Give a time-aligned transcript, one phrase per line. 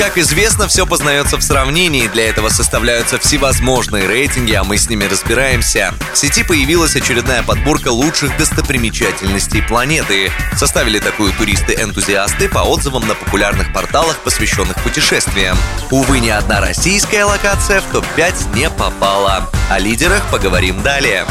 [0.00, 5.04] Как известно, все познается в сравнении, для этого составляются всевозможные рейтинги, а мы с ними
[5.04, 5.92] разбираемся.
[6.14, 10.32] В сети появилась очередная подборка лучших достопримечательностей планеты.
[10.56, 15.58] Составили такую туристы-энтузиасты по отзывам на популярных порталах, посвященных путешествиям.
[15.90, 19.50] Увы, ни одна российская локация в топ-5 не попала.
[19.68, 21.26] О лидерах поговорим далее.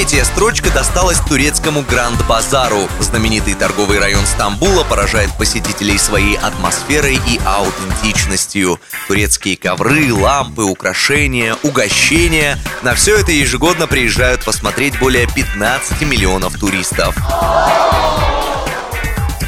[0.00, 2.88] Третья строчка досталась турецкому Гранд-Базару.
[3.00, 8.80] Знаменитый торговый район Стамбула поражает посетителей своей атмосферой и аутентичностью.
[9.08, 17.14] Турецкие ковры, лампы, украшения, угощения– на все это ежегодно приезжают посмотреть более 15 миллионов туристов.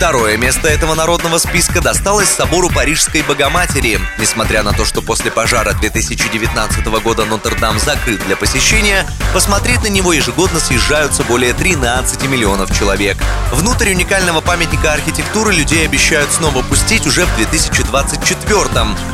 [0.03, 4.01] Второе место этого народного списка досталось собору Парижской Богоматери.
[4.19, 10.13] Несмотря на то, что после пожара 2019 года Нотр-Дам закрыт для посещения, посмотреть на него
[10.13, 13.17] ежегодно съезжаются более 13 миллионов человек.
[13.53, 18.59] Внутрь уникального памятника архитектуры людей обещают снова пустить уже в 2024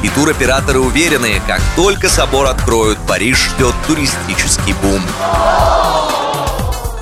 [0.02, 5.02] И туроператоры уверены, как только собор откроют, Париж ждет туристический бум.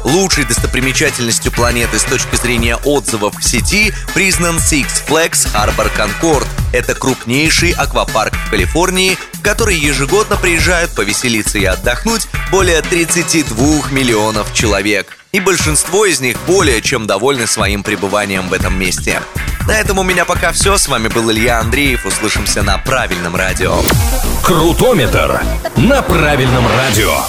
[0.07, 6.47] Лучшей достопримечательностью планеты с точки зрения отзывов в сети признан Six Flags Harbor Concord.
[6.73, 14.55] Это крупнейший аквапарк в Калифорнии, в который ежегодно приезжают повеселиться и отдохнуть более 32 миллионов
[14.55, 15.19] человек.
[15.33, 19.21] И большинство из них более чем довольны своим пребыванием в этом месте.
[19.67, 20.79] На этом у меня пока все.
[20.79, 22.07] С вами был Илья Андреев.
[22.07, 23.77] Услышимся на правильном радио.
[24.45, 25.43] Крутометр
[25.77, 27.25] на правильном радио.